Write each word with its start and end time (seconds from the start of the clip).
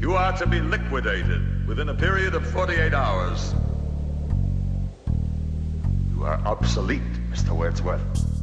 You 0.00 0.14
are 0.14 0.34
to 0.38 0.46
be 0.46 0.60
liquidated 0.60 1.68
within 1.68 1.90
a 1.90 1.94
period 1.94 2.34
of 2.34 2.46
48 2.46 2.94
hours. 2.94 3.54
You 6.16 6.24
are 6.24 6.40
obsolete, 6.46 7.02
Mr. 7.30 7.50
Wordsworth. 7.50 8.39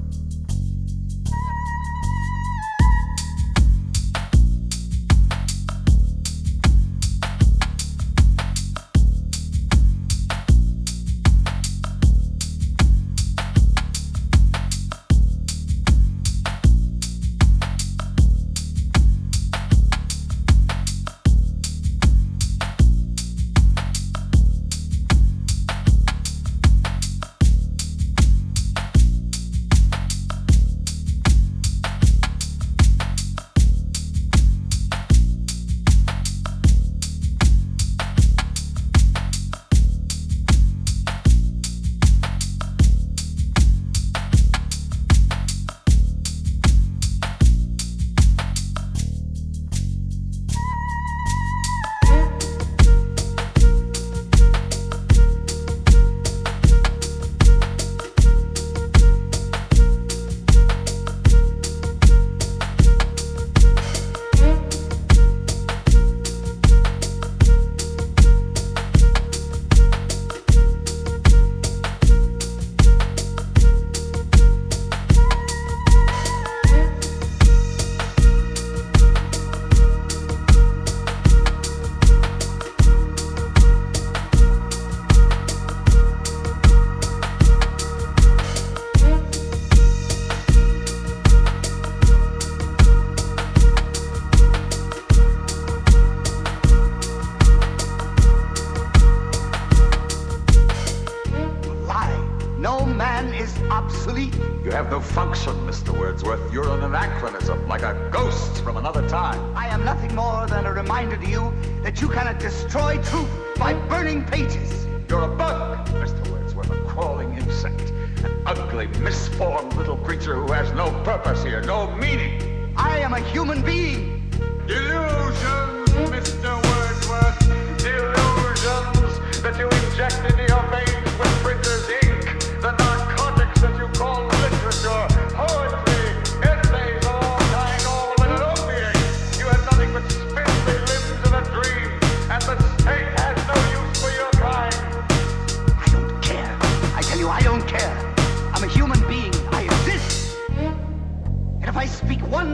Obsolete. 103.77 104.33
You 104.63 104.71
have 104.71 104.89
no 104.89 104.99
function, 104.99 105.53
Mr. 105.69 105.97
Wordsworth. 105.97 106.51
You're 106.51 106.69
an 106.69 106.83
anachronism, 106.83 107.67
like 107.67 107.83
a 107.83 108.09
ghost 108.11 108.63
from 108.63 108.75
another 108.77 109.07
time. 109.07 109.39
I 109.55 109.67
am 109.67 109.85
nothing 109.85 110.15
more 110.15 110.47
than 110.47 110.65
a 110.65 110.73
reminder 110.73 111.15
to 111.15 111.29
you 111.29 111.53
that 111.83 112.01
you 112.01 112.07
cannot 112.09 112.39
destroy 112.39 112.97
truth 113.03 113.29
by 113.59 113.75
burning 113.91 114.25
pages. 114.25 114.87
You're 115.07 115.25
a 115.31 115.35
bug, 115.43 115.87
Mr. 115.89 116.27
Wordsworth, 116.31 116.71
a 116.71 116.81
crawling 116.91 117.37
insect, 117.37 117.91
an 118.25 118.33
ugly, 118.47 118.87
misformed 119.07 119.73
little 119.75 119.97
creature 119.97 120.35
who 120.41 120.51
has 120.51 120.73
no 120.73 120.89
purpose 121.03 121.43
here, 121.43 121.61
no 121.61 121.95
meaning. 121.97 122.73
I 122.75 122.97
am 122.99 123.13
a 123.13 123.19
human 123.19 123.61
being. 123.61 124.27
Delusions, 124.65 125.89
Mr. 126.15 126.51
Wordsworth. 126.67 127.39
Illusions 127.85 129.41
that 129.43 129.55
you 129.59 129.69
inject 129.69 130.36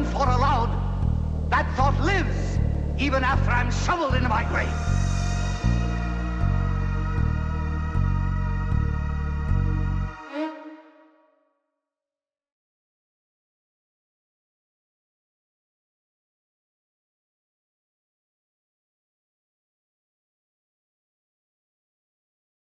thought 0.06 0.28
aloud, 0.28 1.50
that 1.50 1.72
thought 1.76 2.00
lives 2.02 2.60
even 2.98 3.24
after 3.24 3.52
I'm 3.52 3.72
shoveled 3.72 4.16
into 4.16 4.30
my 4.30 4.44
grave. 4.46 5.03